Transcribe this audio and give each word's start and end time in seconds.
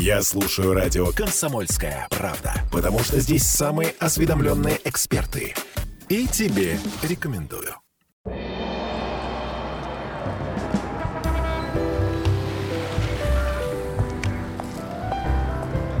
Я 0.00 0.22
слушаю 0.22 0.74
радио 0.74 1.08
«Комсомольская 1.10 2.06
правда», 2.10 2.54
потому 2.70 3.00
что 3.00 3.18
здесь 3.18 3.42
самые 3.42 3.94
осведомленные 3.98 4.78
эксперты. 4.84 5.54
И 6.08 6.28
тебе 6.28 6.78
рекомендую. 7.02 7.74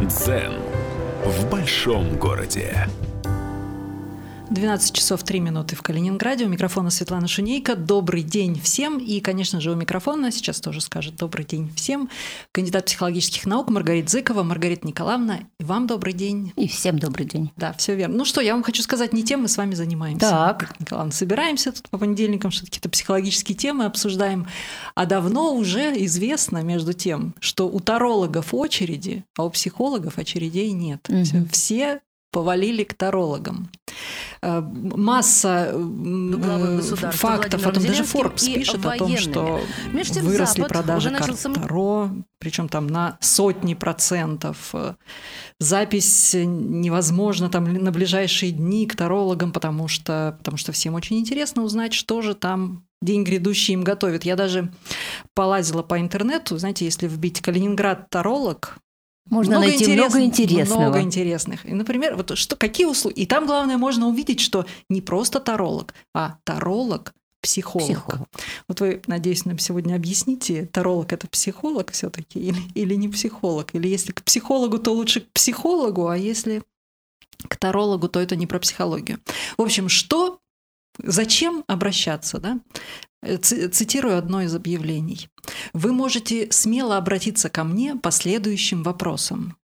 Дзен 0.00 0.62
в 1.24 1.50
большом 1.50 2.16
городе. 2.18 2.88
12 4.50 4.94
часов 4.94 5.22
3 5.24 5.40
минуты 5.40 5.76
в 5.76 5.82
Калининграде. 5.82 6.46
У 6.46 6.48
микрофона 6.48 6.88
Светлана 6.88 7.28
Шунейка. 7.28 7.76
Добрый 7.76 8.22
день 8.22 8.58
всем. 8.58 8.98
И, 8.98 9.20
конечно 9.20 9.60
же, 9.60 9.70
у 9.70 9.74
микрофона 9.74 10.32
сейчас 10.32 10.60
тоже 10.60 10.80
скажет 10.80 11.16
добрый 11.16 11.44
день 11.44 11.70
всем. 11.76 12.08
Кандидат 12.52 12.86
психологических 12.86 13.44
наук 13.44 13.68
Маргарита 13.68 14.10
Зыкова, 14.10 14.42
Маргарита 14.42 14.86
Николаевна. 14.86 15.40
И 15.60 15.64
вам 15.64 15.86
добрый 15.86 16.14
день. 16.14 16.54
И 16.56 16.66
всем 16.66 16.98
добрый 16.98 17.26
день. 17.26 17.50
Да, 17.56 17.74
все 17.74 17.94
верно. 17.94 18.16
Ну 18.16 18.24
что, 18.24 18.40
я 18.40 18.54
вам 18.54 18.62
хочу 18.62 18.82
сказать, 18.82 19.12
не 19.12 19.22
тем 19.22 19.42
мы 19.42 19.48
с 19.48 19.58
вами 19.58 19.74
занимаемся. 19.74 20.30
Так. 20.30 20.74
Николаевна, 20.80 21.12
собираемся 21.12 21.72
тут 21.72 21.90
по 21.90 21.98
понедельникам, 21.98 22.50
что-то 22.50 22.68
какие-то 22.68 22.88
психологические 22.88 23.56
темы 23.56 23.84
обсуждаем. 23.84 24.46
А 24.94 25.04
давно 25.04 25.54
уже 25.54 25.92
известно, 26.04 26.62
между 26.62 26.94
тем, 26.94 27.34
что 27.38 27.68
у 27.68 27.80
тарологов 27.80 28.54
очереди, 28.54 29.24
а 29.36 29.44
у 29.44 29.50
психологов 29.50 30.16
очередей 30.16 30.72
нет. 30.72 31.06
Мгм. 31.08 31.48
Все 31.50 32.00
повалили 32.30 32.84
к 32.84 32.94
тарологам. 32.94 33.70
Э, 34.42 34.60
Масса 34.60 35.72
главы 35.74 36.78
э, 36.78 37.10
фактов, 37.10 37.60
о 37.66 37.72
том 37.72 37.82
Владимиром 37.82 37.98
даже 37.98 38.02
Forbes 38.04 38.54
пишет 38.54 38.86
о 38.86 38.96
том, 38.96 39.16
что 39.16 39.60
Между 39.92 40.14
тем 40.14 40.26
выросли 40.26 40.60
Запад 40.62 40.72
продажи 40.72 41.10
карт 41.10 41.38
сом- 41.38 41.54
Таро, 41.54 42.10
причем 42.38 42.68
там 42.68 42.86
на 42.86 43.16
сотни 43.20 43.74
процентов. 43.74 44.70
Э, 44.74 44.94
Запись 45.58 46.34
невозможно 46.34 47.48
там 47.48 47.72
на 47.72 47.90
ближайшие 47.90 48.52
дни 48.52 48.86
к 48.86 48.94
тарологам, 48.94 49.50
потому 49.52 49.88
что, 49.88 50.36
потому 50.38 50.56
что 50.56 50.72
всем 50.72 50.94
очень 50.94 51.18
интересно 51.18 51.62
узнать, 51.62 51.94
что 51.94 52.22
же 52.22 52.34
там 52.34 52.84
день 53.00 53.24
грядущий 53.24 53.74
им 53.74 53.82
готовит. 53.82 54.24
Я 54.24 54.36
даже 54.36 54.72
полазила 55.34 55.82
по 55.82 55.98
интернету, 56.00 56.58
знаете, 56.58 56.84
если 56.84 57.08
вбить 57.08 57.40
Калининград 57.40 58.10
таролог, 58.10 58.78
Можно 59.30 59.58
найти 59.58 59.84
интерес- 59.84 59.96
много 59.96 60.20
интересного. 60.22 60.80
Много 60.80 61.00
интересных. 61.00 61.66
И, 61.66 61.72
например, 61.72 62.16
вот 62.16 62.36
что, 62.36 62.56
какие 62.56 62.86
услуги. 62.86 63.20
И 63.20 63.26
там, 63.26 63.46
главное, 63.46 63.76
можно 63.76 64.08
увидеть, 64.08 64.40
что 64.40 64.66
не 64.88 65.00
просто 65.00 65.40
таролог, 65.40 65.94
а 66.14 66.38
таролог 66.44 67.12
психолог. 67.40 67.86
Психолог. 67.86 68.28
Вот 68.68 68.80
вы, 68.80 69.02
надеюсь, 69.06 69.44
нам 69.44 69.58
сегодня 69.58 69.94
объясните, 69.94 70.66
таролог 70.66 71.12
это 71.12 71.28
психолог 71.28 71.92
все-таки 71.92 72.40
или, 72.40 72.60
или 72.74 72.94
не 72.94 73.08
психолог? 73.08 73.74
Или 73.74 73.88
если 73.88 74.12
к 74.12 74.22
психологу, 74.22 74.78
то 74.78 74.92
лучше 74.92 75.20
к 75.20 75.32
психологу, 75.32 76.08
а 76.08 76.16
если 76.16 76.62
к 77.46 77.56
тарологу, 77.56 78.08
то 78.08 78.20
это 78.20 78.34
не 78.34 78.46
про 78.46 78.58
психологию. 78.58 79.20
В 79.56 79.62
общем, 79.62 79.88
что, 79.88 80.37
зачем 81.02 81.64
обращаться, 81.66 82.38
да? 82.38 82.60
Э, 83.22 83.36
ци- 83.36 83.68
Цитирую 83.68 84.16
одно 84.18 84.42
из 84.42 84.54
объявлений. 84.54 85.28
Вы 85.72 85.92
можете 85.92 86.50
смело 86.52 86.96
обратиться 86.96 87.48
ко 87.48 87.64
мне 87.64 87.96
по 87.96 88.10
следующим 88.10 88.82
вопросам. 88.82 89.56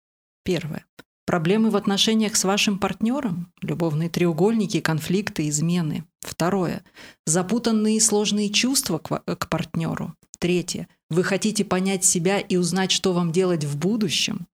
Первое. 0.45 0.85
Проблемы 1.27 1.71
в 1.71 1.77
отношениях 1.77 2.37
с 2.37 2.45
вашим 2.45 2.79
партнером, 2.79 3.51
любовные 3.63 4.11
треугольники, 4.11 4.81
конфликты, 4.81 5.49
измены. 5.49 6.05
Второе. 6.21 6.85
Запутанные 7.27 7.97
и 7.97 8.01
сложные 8.01 8.51
чувства 8.51 8.99
к, 8.99 9.11
ва- 9.11 9.23
к 9.25 9.49
партнеру. 9.49 10.15
Третье. 10.39 10.87
Вы 11.09 11.25
хотите 11.25 11.65
понять 11.65 12.05
себя 12.05 12.39
и 12.39 12.57
узнать, 12.57 12.91
что 12.91 13.13
вам 13.15 13.33
делать 13.33 13.65
в 13.65 13.79
будущем. 13.79 14.47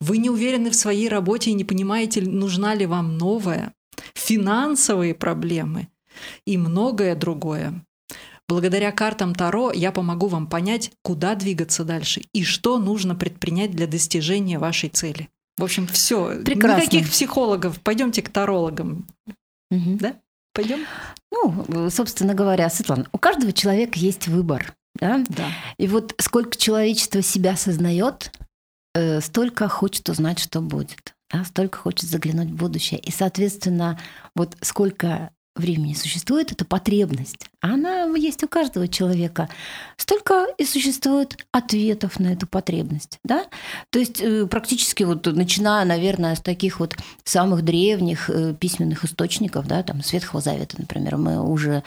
Вы 0.00 0.18
не 0.18 0.28
уверены 0.28 0.70
в 0.70 0.74
своей 0.74 1.08
работе 1.08 1.50
и 1.50 1.54
не 1.54 1.64
понимаете, 1.64 2.22
нужна 2.22 2.74
ли 2.74 2.86
вам 2.86 3.16
новая. 3.18 3.72
Финансовые 4.14 5.14
проблемы 5.14 5.88
и 6.46 6.56
многое 6.56 7.14
другое. 7.14 7.84
Благодаря 8.48 8.92
картам 8.92 9.34
Таро 9.34 9.72
я 9.72 9.90
помогу 9.90 10.28
вам 10.28 10.46
понять, 10.46 10.92
куда 11.02 11.34
двигаться 11.34 11.84
дальше 11.84 12.22
и 12.32 12.44
что 12.44 12.78
нужно 12.78 13.16
предпринять 13.16 13.72
для 13.72 13.86
достижения 13.86 14.58
вашей 14.58 14.88
цели. 14.88 15.28
В 15.58 15.64
общем, 15.64 15.86
все. 15.86 16.42
Прекрасно. 16.44 16.82
Никаких 16.82 17.10
психологов. 17.10 17.80
Пойдемте 17.80 18.22
к 18.22 18.28
тарологам. 18.28 19.06
Мгм. 19.70 19.98
Да? 19.98 20.14
Пойдем? 20.52 20.86
Ну, 21.32 21.90
собственно 21.90 22.34
говоря, 22.34 22.70
Светлана, 22.70 23.06
у 23.12 23.18
каждого 23.18 23.52
человека 23.52 23.98
есть 23.98 24.28
выбор. 24.28 24.74
Да? 25.00 25.24
Да. 25.28 25.48
И 25.78 25.88
вот 25.88 26.14
сколько 26.18 26.56
человечество 26.56 27.22
себя 27.22 27.52
осознает, 27.52 28.32
э, 28.94 29.20
столько 29.20 29.68
хочет 29.68 30.08
узнать, 30.08 30.38
что 30.38 30.60
будет. 30.60 31.14
да, 31.32 31.44
столько 31.44 31.78
хочет 31.78 32.08
заглянуть 32.08 32.50
в 32.50 32.56
будущее. 32.56 33.00
И, 33.00 33.10
соответственно, 33.10 33.98
вот 34.34 34.56
сколько 34.60 35.30
времени 35.58 35.94
существует 35.94 36.52
эта 36.52 36.64
потребность, 36.64 37.48
она 37.60 38.04
есть 38.16 38.42
у 38.44 38.48
каждого 38.48 38.88
человека, 38.88 39.48
столько 39.96 40.46
и 40.58 40.64
существует 40.64 41.44
ответов 41.52 42.18
на 42.20 42.28
эту 42.28 42.46
потребность. 42.46 43.18
Да? 43.24 43.44
То 43.90 43.98
есть 43.98 44.20
э, 44.20 44.46
практически 44.46 45.02
вот 45.02 45.26
начиная, 45.26 45.84
наверное, 45.84 46.34
с 46.34 46.40
таких 46.40 46.80
вот 46.80 46.96
самых 47.24 47.62
древних 47.62 48.30
э, 48.30 48.54
письменных 48.54 49.04
источников, 49.04 49.66
да, 49.66 49.82
там, 49.82 50.02
с 50.02 50.12
Ветхого 50.12 50.40
Завета, 50.40 50.76
например, 50.78 51.16
мы 51.16 51.42
уже 51.42 51.82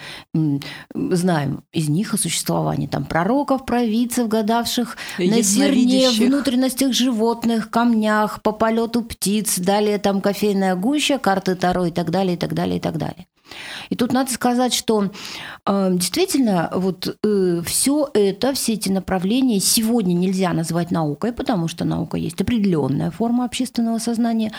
знаем 0.94 1.64
из 1.72 1.90
них 1.90 2.14
о 2.14 2.18
существовании 2.18 2.88
там 2.88 3.06
пророков, 3.06 3.66
провидцев, 3.66 4.28
гадавших 4.28 4.98
на 5.18 5.42
зерне, 5.42 6.10
внутренностях 6.12 6.94
животных, 6.94 7.70
камнях, 7.70 8.42
по 8.42 8.52
полету 8.52 9.04
птиц, 9.04 9.60
далее 9.60 9.98
там 9.98 10.22
кофейная 10.22 10.76
гуща, 10.76 11.18
карты 11.18 11.56
Таро 11.56 11.86
и 11.86 11.92
так 11.92 12.12
далее, 12.12 12.36
и 12.36 12.38
так 12.38 12.54
далее, 12.54 12.78
и 12.78 12.82
так 12.82 12.98
далее. 12.98 13.26
И 13.90 13.96
тут 13.96 14.14
надо 14.14 14.32
сказать, 14.32 14.74
что 14.74 15.12
э, 15.66 15.90
действительно 15.94 16.70
вот 16.74 17.18
все 17.66 18.10
это, 18.14 18.54
все 18.54 18.74
эти 18.74 18.90
направления 18.90 19.60
сегодня 19.60 20.14
нельзя 20.14 20.54
назвать 20.54 20.92
наукой, 20.92 21.32
потому 21.34 21.68
что 21.68 21.86
наука 21.86 22.18
есть 22.18 22.40
определенная 22.42 23.12
форма 23.12 23.46
общественного 23.46 24.00
сознания, 24.00 24.52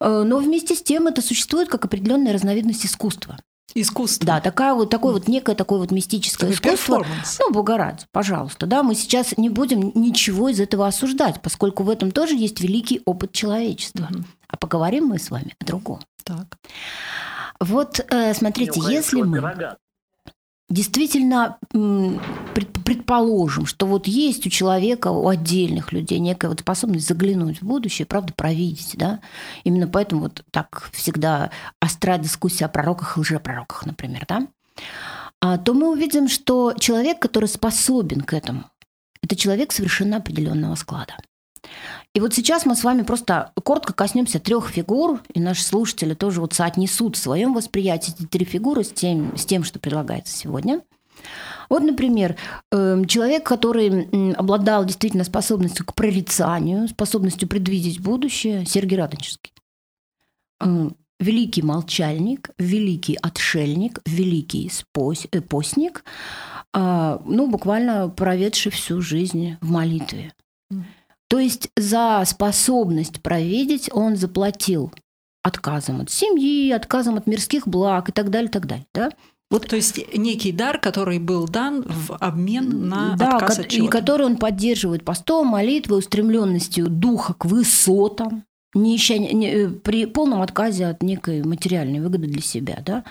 э, 0.00 0.22
но 0.26 0.38
вместе 0.38 0.74
с 0.74 0.82
тем 0.82 1.06
это 1.06 1.22
существует 1.22 1.68
как 1.68 1.84
определенная 1.84 2.32
разновидность 2.32 2.86
искусства. 2.86 3.36
Искусство. 3.74 4.26
Да, 4.26 4.40
такая 4.40 4.74
вот, 4.74 4.88
такое 4.88 5.12
вот 5.12 5.28
некое 5.28 5.54
такое 5.54 5.78
вот 5.78 5.90
мистическое 5.90 6.50
Такой 6.52 6.76
искусство. 6.76 7.06
Ну, 7.40 7.52
бога 7.52 7.76
ради, 7.76 8.06
пожалуйста. 8.10 8.66
Да, 8.66 8.82
мы 8.82 8.94
сейчас 8.94 9.36
не 9.36 9.50
будем 9.50 9.92
ничего 9.94 10.48
из 10.48 10.60
этого 10.60 10.86
осуждать, 10.86 11.42
поскольку 11.42 11.82
в 11.82 11.90
этом 11.90 12.10
тоже 12.10 12.36
есть 12.36 12.60
великий 12.60 13.02
опыт 13.04 13.32
человечества. 13.32 14.08
Мгм. 14.10 14.24
А 14.48 14.56
поговорим 14.56 15.06
мы 15.06 15.18
с 15.18 15.30
вами 15.30 15.54
о 15.60 15.64
другом. 15.64 16.00
Так. 16.24 16.58
Вот 17.60 18.04
э, 18.10 18.34
смотрите, 18.34 18.80
если 18.80 19.22
мы 19.22 19.76
действительно 20.68 21.58
предположим, 22.84 23.66
что 23.66 23.86
вот 23.86 24.06
есть 24.06 24.46
у 24.46 24.50
человека, 24.50 25.08
у 25.08 25.28
отдельных 25.28 25.92
людей 25.92 26.18
некая 26.18 26.48
вот 26.48 26.60
способность 26.60 27.06
заглянуть 27.06 27.62
в 27.62 27.66
будущее, 27.66 28.06
правда, 28.06 28.32
провидеть, 28.34 28.94
да, 28.96 29.20
именно 29.64 29.86
поэтому 29.86 30.22
вот 30.22 30.44
так 30.50 30.90
всегда 30.92 31.50
остра 31.80 32.18
дискуссия 32.18 32.64
о 32.64 32.68
пророках 32.68 33.16
и 33.16 33.20
лжепророках, 33.20 33.86
например, 33.86 34.24
да, 34.26 34.48
а, 35.40 35.58
то 35.58 35.74
мы 35.74 35.90
увидим, 35.90 36.28
что 36.28 36.74
человек, 36.78 37.20
который 37.20 37.48
способен 37.48 38.22
к 38.22 38.32
этому, 38.32 38.64
это 39.22 39.36
человек 39.36 39.72
совершенно 39.72 40.16
определенного 40.16 40.74
склада. 40.74 41.14
И 42.16 42.20
вот 42.20 42.32
сейчас 42.32 42.64
мы 42.64 42.74
с 42.74 42.82
вами 42.82 43.02
просто 43.02 43.52
коротко 43.62 43.92
коснемся 43.92 44.40
трех 44.40 44.70
фигур, 44.70 45.20
и 45.34 45.38
наши 45.38 45.62
слушатели 45.62 46.14
тоже 46.14 46.40
вот 46.40 46.54
соотнесут 46.54 47.14
в 47.14 47.18
своем 47.18 47.52
восприятии 47.52 48.14
эти 48.18 48.26
три 48.26 48.46
фигуры 48.46 48.84
с 48.84 48.90
тем, 48.90 49.36
с 49.36 49.44
тем 49.44 49.64
что 49.64 49.78
предлагается 49.78 50.34
сегодня. 50.34 50.80
Вот, 51.68 51.82
например, 51.82 52.36
эм, 52.72 53.04
человек, 53.04 53.44
который 53.44 54.32
обладал 54.32 54.86
действительно 54.86 55.24
способностью 55.24 55.84
к 55.84 55.94
прорицанию, 55.94 56.88
способностью 56.88 57.50
предвидеть 57.50 58.00
будущее, 58.00 58.64
Сергей 58.64 58.96
Радонежский. 58.96 59.52
М, 60.62 60.96
Великий 61.20 61.60
молчальник, 61.60 62.48
великий 62.58 63.18
отшельник, 63.20 64.00
великий 64.06 64.70
спось- 64.70 65.28
э, 65.32 65.42
постник, 65.42 66.02
а, 66.72 67.20
ну, 67.26 67.50
буквально 67.50 68.08
проведший 68.08 68.72
всю 68.72 69.02
жизнь 69.02 69.56
в 69.60 69.70
молитве. 69.70 70.32
То 71.36 71.40
есть 71.40 71.68
за 71.76 72.22
способность 72.24 73.20
провидеть 73.20 73.90
он 73.92 74.16
заплатил 74.16 74.90
отказом 75.42 76.00
от 76.00 76.10
семьи, 76.10 76.70
отказом 76.70 77.16
от 77.16 77.26
мирских 77.26 77.68
благ 77.68 78.08
и 78.08 78.12
так 78.12 78.30
далее, 78.30 78.50
так 78.50 78.66
далее. 78.66 78.86
Да? 78.94 79.10
Вот, 79.50 79.66
то 79.68 79.76
есть 79.76 80.16
некий 80.16 80.50
дар, 80.50 80.78
который 80.78 81.18
был 81.18 81.46
дан 81.46 81.82
в 81.86 82.16
обмен 82.20 82.88
на 82.88 83.16
да, 83.18 83.36
отказ 83.36 83.58
от 83.58 83.66
и 83.66 83.68
чего-то. 83.68 83.92
который 83.92 84.24
он 84.24 84.36
поддерживает 84.38 85.04
постом, 85.04 85.48
молитвой, 85.48 85.98
устремленностью 85.98 86.88
духа 86.88 87.34
к 87.34 87.44
высотам, 87.44 88.44
не 88.72 88.96
ища, 88.96 89.18
не- 89.18 89.50
э, 89.50 89.68
при 89.68 90.06
полном 90.06 90.40
отказе 90.40 90.86
от 90.86 91.02
некой 91.02 91.42
материальной 91.42 92.00
выгоды 92.00 92.28
для 92.28 92.40
себя. 92.40 92.78
Да? 92.82 93.04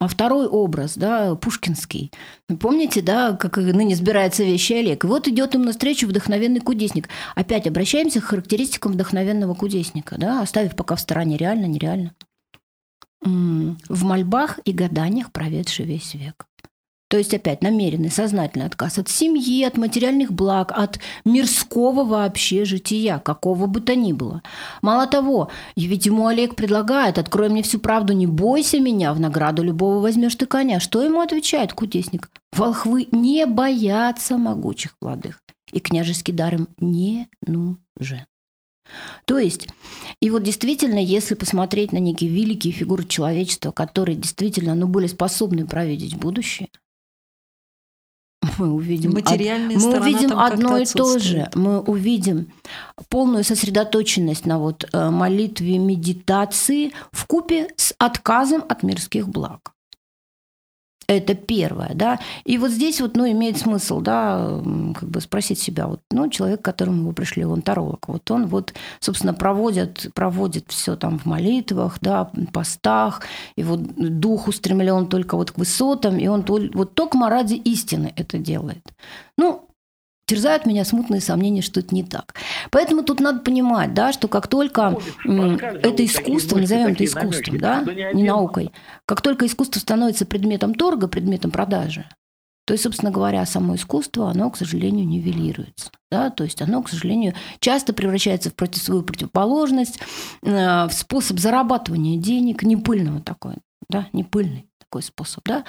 А 0.00 0.06
второй 0.06 0.46
образ, 0.46 0.96
да, 0.96 1.34
пушкинский. 1.34 2.12
Помните, 2.60 3.02
да, 3.02 3.32
как 3.32 3.56
ныне 3.56 3.96
сбирается 3.96 4.44
вещи 4.44 4.74
Олег? 4.74 5.02
Вот 5.02 5.26
идет 5.26 5.56
им 5.56 5.62
навстречу 5.62 6.06
вдохновенный 6.06 6.60
кудесник. 6.60 7.08
Опять 7.34 7.66
обращаемся 7.66 8.20
к 8.20 8.24
характеристикам 8.24 8.92
вдохновенного 8.92 9.54
кудесника, 9.54 10.16
да, 10.16 10.40
оставив 10.40 10.76
пока 10.76 10.94
в 10.94 11.00
стороне 11.00 11.36
реально, 11.36 11.66
нереально. 11.66 12.14
В 13.20 14.04
мольбах 14.04 14.60
и 14.64 14.72
гаданиях 14.72 15.32
проведший 15.32 15.84
весь 15.84 16.14
век. 16.14 16.46
То 17.08 17.16
есть 17.16 17.32
опять 17.32 17.62
намеренный, 17.62 18.10
сознательный 18.10 18.66
отказ 18.66 18.98
от 18.98 19.08
семьи, 19.08 19.64
от 19.64 19.78
материальных 19.78 20.30
благ, 20.30 20.72
от 20.74 21.00
мирского 21.24 22.04
вообще 22.04 22.66
жития, 22.66 23.18
какого 23.18 23.66
бы 23.66 23.80
то 23.80 23.94
ни 23.94 24.12
было. 24.12 24.42
Мало 24.82 25.06
того, 25.06 25.50
ведь 25.74 26.04
ему 26.04 26.26
Олег 26.26 26.54
предлагает, 26.54 27.16
открой 27.16 27.48
мне 27.48 27.62
всю 27.62 27.78
правду, 27.78 28.12
не 28.12 28.26
бойся 28.26 28.78
меня, 28.78 29.14
в 29.14 29.20
награду 29.20 29.62
любого 29.62 30.00
возьмешь 30.00 30.34
ты 30.34 30.44
коня. 30.44 30.80
Что 30.80 31.02
ему 31.02 31.20
отвечает 31.20 31.72
кудесник? 31.72 32.30
Волхвы 32.52 33.08
не 33.10 33.46
боятся 33.46 34.36
могучих 34.36 34.94
владых, 35.00 35.40
и 35.72 35.80
княжеский 35.80 36.34
дар 36.34 36.54
им 36.54 36.68
не 36.78 37.28
нужен. 37.46 38.26
То 39.24 39.38
есть, 39.38 39.68
и 40.20 40.30
вот 40.30 40.42
действительно, 40.42 40.98
если 40.98 41.34
посмотреть 41.34 41.92
на 41.92 41.98
некие 41.98 42.30
великие 42.30 42.72
фигуры 42.72 43.04
человечества, 43.04 43.70
которые 43.70 44.16
действительно 44.16 44.74
ну, 44.74 44.86
были 44.86 45.06
способны 45.06 45.66
провидеть 45.66 46.16
будущее, 46.16 46.68
мы 48.58 48.70
увидим, 48.72 49.12
Материальная 49.12 49.76
мы 49.76 50.00
увидим 50.00 50.38
одно 50.38 50.78
и 50.78 50.84
то 50.84 51.18
же. 51.18 51.48
Мы 51.54 51.80
увидим 51.80 52.52
полную 53.08 53.44
сосредоточенность 53.44 54.46
на 54.46 54.58
вот 54.58 54.88
э, 54.92 55.10
молитве, 55.10 55.78
медитации 55.78 56.92
в 57.12 57.26
купе 57.26 57.68
с 57.76 57.94
отказом 57.98 58.64
от 58.68 58.82
мирских 58.82 59.28
благ. 59.28 59.72
Это 61.08 61.34
первое, 61.34 61.92
да. 61.94 62.20
И 62.44 62.58
вот 62.58 62.70
здесь 62.70 63.00
вот, 63.00 63.16
ну, 63.16 63.26
имеет 63.30 63.56
смысл, 63.56 64.00
да, 64.00 64.60
как 64.94 65.08
бы 65.08 65.22
спросить 65.22 65.58
себя, 65.58 65.86
вот, 65.86 66.02
ну, 66.10 66.28
человек, 66.28 66.60
к 66.60 66.64
которому 66.66 67.06
вы 67.06 67.12
пришли, 67.14 67.46
он 67.46 67.62
таролог, 67.62 68.06
вот 68.08 68.30
он 68.30 68.46
вот, 68.46 68.74
собственно, 69.00 69.32
проводит, 69.32 70.10
проводит 70.12 70.66
все 70.68 70.96
там 70.96 71.18
в 71.18 71.24
молитвах, 71.24 71.96
да, 72.02 72.30
постах, 72.52 73.22
и 73.56 73.62
вот 73.62 73.80
дух 73.96 74.48
устремлен 74.48 75.06
только 75.06 75.36
вот 75.36 75.50
к 75.50 75.56
высотам, 75.56 76.18
и 76.18 76.26
он 76.26 76.44
вот 76.46 76.94
только 76.94 77.18
ради 77.30 77.54
истины 77.54 78.12
это 78.14 78.36
делает. 78.36 78.86
Ну, 79.38 79.67
терзают 80.28 80.66
меня 80.66 80.84
смутные 80.84 81.20
сомнения, 81.20 81.62
что 81.62 81.80
это 81.80 81.94
не 81.94 82.04
так. 82.04 82.34
Поэтому 82.70 83.02
тут 83.02 83.18
надо 83.18 83.40
понимать, 83.40 83.94
да, 83.94 84.12
что 84.12 84.28
как 84.28 84.46
только 84.46 84.98
это 85.24 86.04
искусство, 86.04 86.58
назовем 86.58 86.88
это 86.88 87.04
искусством, 87.04 87.58
да, 87.58 87.82
не 88.12 88.22
наукой, 88.22 88.70
как 89.06 89.22
только 89.22 89.46
искусство 89.46 89.80
становится 89.80 90.26
предметом 90.26 90.74
торга, 90.74 91.08
предметом 91.08 91.50
продажи, 91.50 92.06
то 92.66 92.72
есть, 92.72 92.84
собственно 92.84 93.10
говоря, 93.10 93.46
само 93.46 93.76
искусство, 93.76 94.30
оно, 94.30 94.50
к 94.50 94.58
сожалению, 94.58 95.08
нивелируется. 95.08 95.90
Да? 96.10 96.28
То 96.28 96.44
есть 96.44 96.60
оно, 96.60 96.82
к 96.82 96.90
сожалению, 96.90 97.32
часто 97.60 97.94
превращается 97.94 98.50
в 98.50 98.54
против, 98.54 98.82
свою 98.82 99.02
противоположность, 99.02 99.98
э, 100.42 100.86
в 100.86 100.90
способ 100.92 101.38
зарабатывания 101.38 102.18
денег, 102.18 102.62
не 102.64 102.76
пыльного 102.76 103.22
такой, 103.22 103.54
да, 103.88 104.08
не 104.12 104.22
пыльный 104.22 104.67
такой 104.88 105.02
способ, 105.02 105.44
да. 105.44 105.64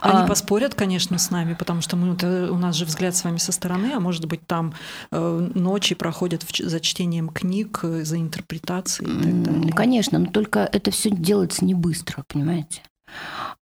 Они 0.00 0.20
а, 0.20 0.26
поспорят, 0.26 0.74
конечно, 0.74 1.18
с 1.18 1.30
нами, 1.30 1.54
потому 1.54 1.80
что 1.80 1.96
мы, 1.96 2.16
у 2.50 2.58
нас 2.58 2.76
же 2.76 2.84
взгляд 2.84 3.16
с 3.16 3.24
вами 3.24 3.38
со 3.38 3.50
стороны, 3.50 3.92
а 3.94 4.00
может 4.00 4.26
быть 4.26 4.46
там 4.46 4.72
э, 5.10 5.50
ночи 5.54 5.96
проходят 5.96 6.44
в, 6.44 6.56
за 6.56 6.80
чтением 6.80 7.28
книг, 7.28 7.80
э, 7.82 8.04
за 8.04 8.18
интерпретацией 8.18 9.10
и 9.10 9.22
так 9.22 9.42
далее. 9.42 9.72
Конечно, 9.72 10.18
но 10.18 10.26
только 10.26 10.60
это 10.60 10.92
все 10.92 11.10
делается 11.10 11.64
не 11.64 11.74
быстро, 11.74 12.24
понимаете? 12.28 12.82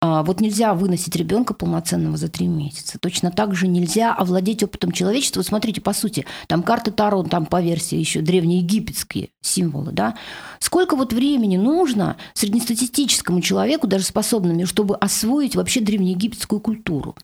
А, 0.01 0.23
вот 0.23 0.39
нельзя 0.39 0.73
выносить 0.73 1.15
ребенка 1.15 1.53
полноценного 1.53 2.15
за 2.15 2.29
три 2.29 2.47
месяца. 2.47 2.97
Точно 2.99 3.31
так 3.31 3.53
же 3.53 3.67
нельзя 3.67 4.13
овладеть 4.13 4.63
опытом 4.63 4.91
человечества. 4.91 5.41
Смотрите, 5.41 5.81
по 5.81 5.93
сути, 5.93 6.25
там 6.47 6.63
карты 6.63 6.91
Таро, 6.91 7.23
там 7.23 7.45
по 7.45 7.61
версии 7.61 7.97
еще 7.97 8.21
древнеегипетские 8.21 9.29
символы, 9.41 9.91
да. 9.91 10.15
Сколько 10.59 10.95
вот 10.95 11.13
времени 11.13 11.57
нужно 11.57 12.17
среднестатистическому 12.33 13.41
человеку, 13.41 13.87
даже 13.87 14.05
способному, 14.05 14.65
чтобы 14.65 14.95
освоить 14.95 15.55
вообще 15.55 15.81
древнеегипетскую 15.81 16.59
культуру, 16.59 17.15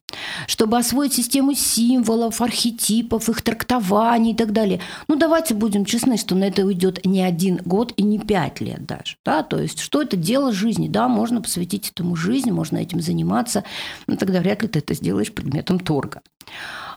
чтобы 0.48 0.78
освоить 0.78 1.14
систему 1.14 1.54
символов, 1.54 2.42
архетипов, 2.42 3.30
их 3.30 3.42
трактований 3.42 4.32
и 4.32 4.36
так 4.36 4.52
далее. 4.52 4.80
Ну, 5.08 5.16
давайте 5.16 5.54
будем 5.54 5.86
честны, 5.86 6.18
что 6.18 6.36
на 6.36 6.46
это 6.46 6.66
уйдет 6.66 7.06
не 7.06 7.22
один 7.22 7.62
год 7.66 7.94
и 7.98 8.04
не 8.04 8.20
пять 8.20 8.62
лет 8.62 8.86
даже, 8.86 9.18
да, 9.24 9.44
то 9.44 9.60
есть 9.60 9.80
что 9.80 10.02
это 10.02 10.18
дело 10.18 10.52
жизни, 10.52 10.88
да, 10.88 11.08
можно 11.08 11.42
посвятить 11.42 11.90
этому 11.90 12.15
жизнь, 12.16 12.52
можно 12.52 12.78
этим 12.78 13.02
заниматься, 13.02 13.64
но 14.08 14.16
тогда 14.16 14.40
вряд 14.40 14.62
ли 14.62 14.68
ты 14.68 14.80
это 14.80 14.94
сделаешь 14.94 15.34
предметом 15.34 15.80
торга. 15.80 16.22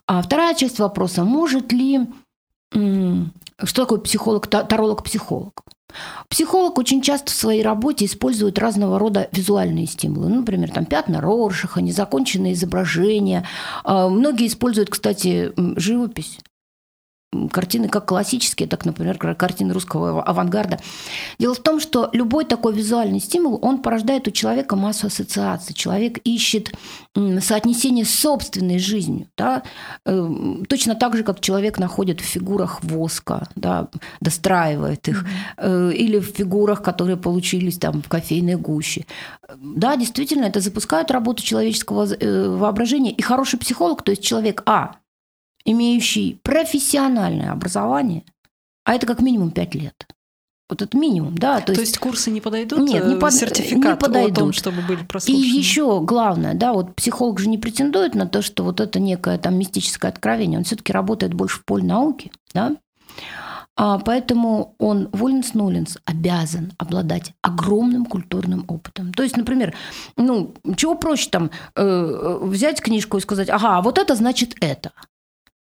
А 0.06 0.22
вторая 0.22 0.54
часть 0.54 0.78
вопроса, 0.78 1.24
может 1.24 1.72
ли 1.72 2.00
что 2.70 3.82
такое 3.82 3.98
психолог, 3.98 4.46
таролог-психолог? 4.46 5.62
Психолог 6.28 6.78
очень 6.78 7.00
часто 7.00 7.32
в 7.32 7.34
своей 7.34 7.62
работе 7.62 8.04
использует 8.04 8.58
разного 8.58 8.98
рода 8.98 9.28
визуальные 9.32 9.86
стимулы. 9.86 10.28
Ну, 10.28 10.36
например, 10.36 10.70
там 10.70 10.84
пятна 10.84 11.20
Роршаха, 11.20 11.80
незаконченные 11.80 12.52
изображения. 12.52 13.46
А, 13.84 14.08
многие 14.08 14.48
используют, 14.48 14.90
кстати, 14.90 15.52
живопись 15.76 16.38
картины 17.50 17.88
как 17.88 18.06
классические, 18.06 18.68
так, 18.68 18.84
например, 18.84 19.18
картины 19.18 19.74
русского 19.74 20.22
авангарда. 20.22 20.78
Дело 21.38 21.54
в 21.54 21.60
том, 21.60 21.78
что 21.78 22.08
любой 22.12 22.44
такой 22.44 22.74
визуальный 22.74 23.20
стимул, 23.20 23.58
он 23.60 23.82
порождает 23.82 24.26
у 24.28 24.30
человека 24.30 24.76
массу 24.76 25.08
ассоциаций. 25.08 25.74
Человек 25.74 26.18
ищет 26.24 26.72
соотнесение 27.14 28.04
с 28.04 28.14
собственной 28.14 28.78
жизнью. 28.78 29.26
Да? 29.36 29.62
Э, 30.06 30.28
точно 30.68 30.94
так 30.94 31.16
же, 31.16 31.22
как 31.22 31.40
человек 31.40 31.78
находит 31.78 32.20
в 32.20 32.24
фигурах 32.24 32.82
воска, 32.82 33.48
да, 33.56 33.88
достраивает 34.20 35.06
их, 35.08 35.24
mm-hmm. 35.56 35.94
или 35.94 36.18
в 36.18 36.26
фигурах, 36.26 36.82
которые 36.82 37.16
получились 37.16 37.78
там 37.78 38.02
в 38.02 38.08
кофейной 38.08 38.56
гуще. 38.56 39.04
Да, 39.56 39.96
действительно, 39.96 40.44
это 40.44 40.60
запускает 40.60 41.10
работу 41.10 41.42
человеческого 41.42 42.06
э, 42.06 42.48
воображения. 42.48 43.12
И 43.12 43.22
хороший 43.22 43.58
психолог, 43.58 44.02
то 44.02 44.12
есть 44.12 44.22
человек, 44.22 44.62
а, 44.66 44.96
имеющий 45.70 46.40
профессиональное 46.42 47.52
образование, 47.52 48.24
а 48.84 48.94
это 48.94 49.06
как 49.06 49.20
минимум 49.20 49.50
5 49.50 49.74
лет. 49.74 50.06
Вот 50.68 50.82
это 50.82 50.98
минимум, 50.98 51.36
да. 51.38 51.60
То, 51.60 51.66
то 51.66 51.72
есть, 51.72 51.82
есть 51.82 51.98
курсы 51.98 52.30
не 52.30 52.42
подойдут? 52.42 52.80
Нет, 52.80 53.06
не 53.06 53.16
под... 53.16 53.32
сертификат 53.32 53.94
не 53.94 54.06
подойдут. 54.06 54.32
о 54.32 54.40
том, 54.40 54.52
чтобы 54.52 54.82
были 54.82 55.02
прослушаны. 55.02 55.42
И 55.42 55.48
еще 55.48 56.00
главное, 56.00 56.54
да, 56.54 56.74
вот 56.74 56.94
психолог 56.94 57.40
же 57.40 57.48
не 57.48 57.56
претендует 57.56 58.14
на 58.14 58.26
то, 58.26 58.42
что 58.42 58.64
вот 58.64 58.80
это 58.80 59.00
некое 59.00 59.38
там 59.38 59.58
мистическое 59.58 60.10
откровение. 60.10 60.58
Он 60.58 60.64
все-таки 60.64 60.92
работает 60.92 61.32
больше 61.32 61.60
в 61.60 61.64
поле 61.64 61.84
науки, 61.84 62.32
да. 62.52 62.76
А 63.76 63.98
поэтому 63.98 64.74
он, 64.78 65.08
Воленс 65.12 65.54
Нулинс, 65.54 65.98
обязан 66.04 66.72
обладать 66.78 67.32
огромным 67.42 68.04
культурным 68.04 68.64
опытом. 68.66 69.14
То 69.14 69.22
есть, 69.22 69.36
например, 69.36 69.74
ну, 70.16 70.52
чего 70.76 70.96
проще 70.96 71.30
там 71.30 71.50
э, 71.76 72.38
взять 72.42 72.82
книжку 72.82 73.16
и 73.16 73.20
сказать, 73.20 73.48
ага, 73.48 73.80
вот 73.80 73.98
это 73.98 74.16
значит 74.16 74.56
это. 74.60 74.90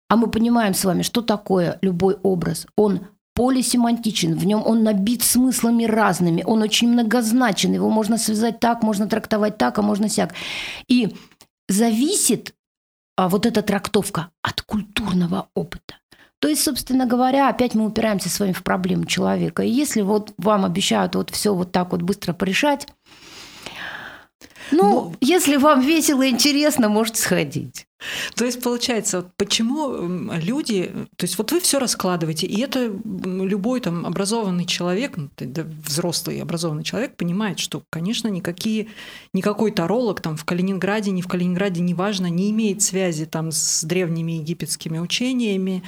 А 0.09 0.15
мы 0.15 0.27
понимаем 0.27 0.73
с 0.73 0.85
вами, 0.85 1.01
что 1.01 1.21
такое 1.21 1.77
любой 1.81 2.15
образ. 2.23 2.67
Он 2.75 3.07
полисемантичен, 3.33 4.35
в 4.35 4.45
нем 4.45 4.63
он 4.65 4.83
набит 4.83 5.21
смыслами 5.21 5.83
разными, 5.83 6.43
он 6.43 6.63
очень 6.63 6.89
многозначен, 6.89 7.71
его 7.71 7.89
можно 7.89 8.17
связать 8.17 8.59
так, 8.59 8.81
можно 8.81 9.07
трактовать 9.07 9.59
так, 9.59 9.77
а 9.77 9.83
можно 9.83 10.09
сяк. 10.09 10.33
И 10.87 11.15
зависит 11.67 12.55
а, 13.15 13.29
вот 13.29 13.45
эта 13.45 13.61
трактовка 13.61 14.31
от 14.41 14.61
культурного 14.61 15.49
опыта. 15.53 15.95
То 16.39 16.47
есть, 16.47 16.63
собственно 16.63 17.05
говоря, 17.05 17.49
опять 17.49 17.75
мы 17.75 17.85
упираемся 17.85 18.29
с 18.29 18.39
вами 18.39 18.53
в 18.53 18.63
проблему 18.63 19.05
человека. 19.05 19.63
И 19.63 19.69
если 19.69 20.01
вот 20.01 20.33
вам 20.37 20.65
обещают 20.65 21.15
вот 21.15 21.31
все 21.31 21.53
вот 21.53 21.71
так 21.71 21.91
вот 21.91 22.03
быстро 22.03 22.33
порешать, 22.33 22.87
ну, 24.71 24.77
ну, 24.81 25.15
если 25.21 25.57
вам 25.57 25.81
весело 25.81 26.23
и 26.23 26.29
интересно, 26.29 26.89
можете 26.89 27.21
сходить. 27.21 27.85
То 28.35 28.45
есть 28.45 28.61
получается, 28.61 29.31
почему 29.37 30.29
люди, 30.33 30.91
то 31.15 31.23
есть 31.23 31.37
вот 31.37 31.51
вы 31.51 31.59
все 31.59 31.79
раскладываете, 31.79 32.45
и 32.45 32.61
это 32.61 32.91
любой 33.03 33.79
там 33.81 34.05
образованный 34.05 34.65
человек, 34.65 35.17
ну, 35.17 35.29
взрослый 35.85 36.39
образованный 36.39 36.83
человек 36.83 37.15
понимает, 37.15 37.57
что, 37.57 37.81
конечно, 37.89 38.27
никакие, 38.27 38.89
никакой 39.33 39.71
таролог 39.71 40.21
там 40.21 40.37
в 40.37 40.45
Калининграде, 40.45 41.09
не 41.09 41.23
в 41.23 41.27
Калининграде, 41.27 41.81
неважно, 41.81 42.27
не 42.27 42.51
имеет 42.51 42.83
связи 42.83 43.25
там 43.25 43.51
с 43.51 43.83
древними 43.83 44.33
египетскими 44.33 44.99
учениями, 44.99 45.83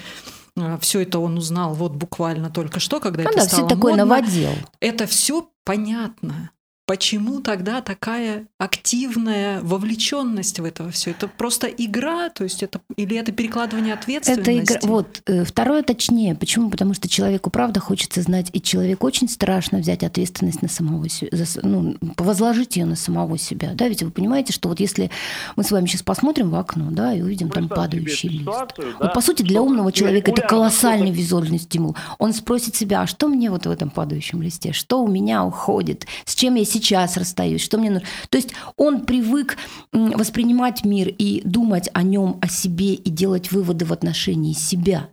а, 0.57 0.77
все 0.79 1.01
это 1.01 1.19
он 1.19 1.38
узнал 1.38 1.73
вот 1.73 1.93
буквально 1.93 2.49
только 2.49 2.79
что, 2.79 2.99
когда 2.99 3.23
ну, 3.23 3.29
это 3.29 3.39
да, 3.39 3.45
стало 3.45 3.67
все 3.67 3.75
такое 3.75 3.95
модно. 3.95 4.15
новодел. 4.15 4.53
Это 4.79 5.05
все 5.05 5.49
понятно. 5.63 6.51
Почему 6.89 7.39
тогда 7.39 7.81
такая 7.81 8.48
активная 8.58 9.62
вовлеченность 9.62 10.60
в 10.60 10.65
это 10.65 10.89
все? 10.89 11.12
Это 11.12 11.27
просто 11.27 11.67
игра, 11.67 12.29
то 12.29 12.43
есть 12.43 12.63
это 12.63 12.81
или 12.96 13.15
это 13.15 13.31
перекладывание 13.31 13.93
ответственности? 13.93 14.41
Это 14.41 14.60
игра. 14.60 14.79
Вот 14.81 15.22
э, 15.27 15.43
второе 15.43 15.84
точнее. 15.84 16.34
Почему? 16.34 16.72
Потому 16.72 16.96
что 16.96 17.08
человеку 17.08 17.51
правда 17.51 17.79
хочется 17.79 18.24
знать, 18.24 18.50
и 18.53 18.60
человеку 18.60 19.05
очень 19.05 19.29
страшно 19.29 19.77
взять 19.77 20.01
ответственность 20.01 20.63
на 20.63 20.67
самого 20.67 21.08
себя, 21.10 21.29
ну, 21.62 21.96
возложить 22.17 22.75
ее 22.75 22.86
на 22.86 22.96
самого 22.96 23.38
себя. 23.38 23.74
Да, 23.75 23.88
ведь 23.88 24.01
вы 24.01 24.10
понимаете, 24.10 24.51
что 24.51 24.67
вот 24.67 24.79
если 24.79 25.12
мы 25.55 25.63
с 25.63 25.69
вами 25.69 25.86
сейчас 25.86 26.01
посмотрим 26.01 26.50
в 26.50 26.55
окно, 26.55 26.88
да, 26.89 27.13
и 27.13 27.22
увидим 27.22 27.51
там 27.51 27.69
падающий 27.69 28.29
лист. 28.29 28.46
Да? 28.46 28.67
Вот 29.00 29.13
по 29.13 29.22
сути 29.22 29.43
для 29.43 29.62
умного 29.62 29.91
человека 29.91 30.31
это 30.31 30.41
колоссальный 30.41 31.12
визуальный 31.12 31.60
стимул. 31.60 31.96
Он 32.17 32.34
спросит 32.34 32.74
себя, 32.75 33.03
а 33.03 33.08
что 33.08 33.27
мне 33.27 33.51
вот 33.51 33.67
в 33.67 33.69
этом 33.69 33.91
падающем 33.91 34.41
листе, 34.41 34.74
что 34.74 35.03
у 35.03 35.08
меня 35.08 35.46
уходит, 35.46 36.08
с 36.25 36.34
чем 36.34 36.55
я 36.55 36.65
сейчас 36.65 36.78
расстаюсь, 37.17 37.62
что 37.62 37.77
мне 37.77 37.89
нужно. 37.89 38.07
То 38.29 38.38
есть 38.38 38.51
он 38.77 39.05
привык 39.05 39.57
воспринимать 39.91 40.86
мир 40.86 41.07
и 41.07 41.41
думать 41.43 41.89
о 41.93 42.03
нем, 42.03 42.39
о 42.41 42.48
себе 42.48 42.93
и 42.93 43.09
делать 43.09 43.51
выводы 43.51 43.86
в 43.86 43.93
отношении 43.93 44.53
себя. 44.53 45.09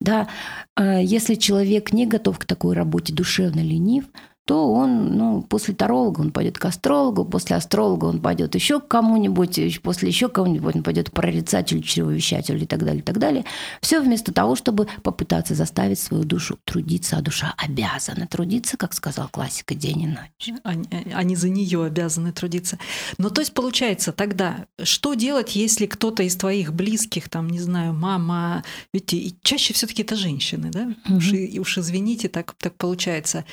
Да? 0.00 0.28
А 0.74 1.00
если 1.00 1.34
человек 1.36 1.92
не 1.92 2.06
готов 2.06 2.38
к 2.38 2.44
такой 2.44 2.74
работе, 2.74 3.12
душевно 3.12 3.60
ленив, 3.60 4.04
то 4.44 4.72
он, 4.72 5.16
ну, 5.16 5.42
после 5.42 5.72
таролога 5.72 6.20
он 6.20 6.32
пойдет 6.32 6.58
к 6.58 6.64
астрологу, 6.64 7.24
после 7.24 7.56
астролога 7.56 8.06
он 8.06 8.20
пойдет 8.20 8.54
еще 8.54 8.80
к 8.80 8.88
кому-нибудь, 8.88 9.80
после 9.82 10.08
еще 10.08 10.28
кого-нибудь 10.28 10.76
он 10.76 10.82
пойдет 10.82 11.10
к 11.10 11.12
прорицателю, 11.12 11.82
чревовещателю 11.82 12.60
и 12.60 12.66
так 12.66 12.80
далее, 12.84 13.02
и 13.02 13.04
так 13.04 13.18
далее. 13.18 13.44
Все 13.80 14.00
вместо 14.00 14.32
того, 14.32 14.56
чтобы 14.56 14.88
попытаться 15.02 15.54
заставить 15.54 16.00
свою 16.00 16.24
душу 16.24 16.58
трудиться, 16.64 17.16
а 17.16 17.22
душа 17.22 17.54
обязана 17.56 18.26
трудиться, 18.26 18.76
как 18.76 18.94
сказал 18.94 19.28
классика, 19.28 19.74
день 19.74 20.02
и 20.02 20.06
ночь. 20.08 20.60
Они, 20.64 20.88
они 21.14 21.36
за 21.36 21.48
нее 21.48 21.84
обязаны 21.84 22.32
трудиться. 22.32 22.78
Но 23.18 23.30
то 23.30 23.40
есть 23.40 23.54
получается 23.54 24.10
тогда, 24.10 24.66
что 24.82 25.14
делать, 25.14 25.54
если 25.54 25.86
кто-то 25.86 26.24
из 26.24 26.34
твоих 26.34 26.72
близких, 26.72 27.28
там, 27.28 27.48
не 27.48 27.60
знаю, 27.60 27.92
мама, 27.92 28.64
ведь 28.92 29.14
чаще 29.42 29.72
все-таки 29.72 30.02
это 30.02 30.16
женщины, 30.16 30.70
да? 30.70 30.92
Угу. 31.08 31.16
Уж, 31.16 31.32
уж 31.60 31.78
извините, 31.78 32.28
так, 32.28 32.54
так 32.58 32.74
получается 32.74 33.44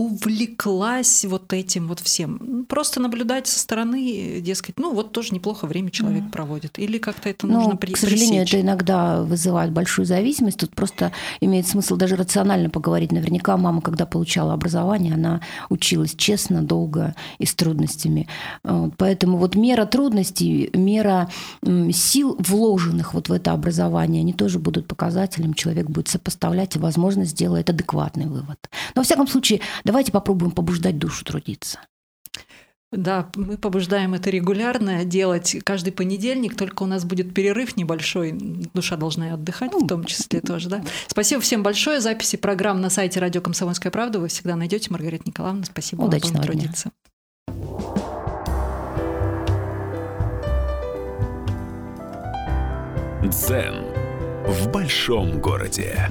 увлеклась 0.00 1.26
вот 1.26 1.52
этим 1.52 1.86
вот 1.86 2.00
всем. 2.00 2.64
Просто 2.68 3.00
наблюдать 3.00 3.46
со 3.46 3.58
стороны, 3.58 4.40
дескать, 4.40 4.78
ну 4.78 4.94
вот 4.94 5.12
тоже 5.12 5.34
неплохо 5.34 5.66
время 5.66 5.90
человек 5.90 6.24
mm. 6.24 6.30
проводит. 6.30 6.78
Или 6.78 6.96
как-то 6.96 7.28
это 7.28 7.46
ну, 7.46 7.58
нужно 7.58 7.76
при, 7.76 7.92
К 7.92 7.98
сожалению, 7.98 8.44
пресечь. 8.44 8.54
это 8.54 8.62
иногда 8.62 9.22
вызывает 9.22 9.72
большую 9.72 10.06
зависимость. 10.06 10.58
Тут 10.58 10.70
просто 10.74 11.12
имеет 11.42 11.66
смысл 11.66 11.96
даже 11.96 12.16
рационально 12.16 12.70
поговорить. 12.70 13.12
Наверняка 13.12 13.58
мама, 13.58 13.82
когда 13.82 14.06
получала 14.06 14.54
образование, 14.54 15.14
она 15.14 15.42
училась 15.68 16.14
честно, 16.14 16.62
долго 16.62 17.14
и 17.38 17.44
с 17.44 17.54
трудностями. 17.54 18.26
Вот, 18.64 18.94
поэтому 18.96 19.36
вот 19.36 19.54
мера 19.54 19.84
трудностей, 19.84 20.70
мера 20.72 21.28
сил, 21.92 22.36
вложенных 22.38 23.12
вот 23.12 23.28
в 23.28 23.32
это 23.32 23.52
образование, 23.52 24.22
они 24.22 24.32
тоже 24.32 24.58
будут 24.58 24.86
показателем. 24.86 25.52
Человек 25.52 25.90
будет 25.90 26.08
сопоставлять 26.08 26.76
и, 26.76 26.78
возможно, 26.78 27.26
сделает 27.26 27.68
адекватный 27.68 28.24
вывод. 28.24 28.58
Но, 28.94 29.02
во 29.02 29.04
всяком 29.04 29.28
случае, 29.28 29.60
Давайте 29.90 30.12
попробуем 30.12 30.52
побуждать 30.52 30.98
душу 30.98 31.24
трудиться. 31.24 31.80
Да, 32.92 33.28
мы 33.34 33.58
побуждаем 33.58 34.14
это 34.14 34.30
регулярно 34.30 35.04
делать 35.04 35.56
каждый 35.64 35.92
понедельник, 35.92 36.56
только 36.56 36.84
у 36.84 36.86
нас 36.86 37.04
будет 37.04 37.34
перерыв 37.34 37.76
небольшой, 37.76 38.30
душа 38.72 38.94
должна 38.94 39.30
и 39.30 39.30
отдыхать 39.32 39.72
в 39.72 39.88
том 39.88 40.04
числе 40.04 40.42
тоже, 40.42 40.68
да. 40.68 40.84
Спасибо 41.08 41.40
всем 41.40 41.64
большое. 41.64 42.00
Записи 42.00 42.36
программ 42.36 42.80
на 42.80 42.88
сайте 42.88 43.18
радио 43.18 43.40
«Комсомольская 43.40 43.90
правда» 43.90 44.20
вы 44.20 44.28
всегда 44.28 44.54
найдете. 44.54 44.92
Маргарита 44.92 45.24
Николаевна, 45.26 45.64
спасибо 45.64 46.02
Удачного 46.02 46.36
вам 46.36 46.46
трудиться. 46.46 46.92
Дзен 53.24 53.86
в 54.46 54.70
большом 54.70 55.40
городе. 55.40 56.08